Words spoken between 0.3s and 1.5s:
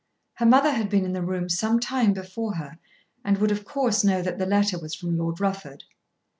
Her mother had been in the room